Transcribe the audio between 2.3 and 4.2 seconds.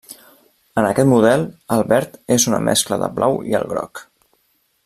és una mescla de blau i el groc.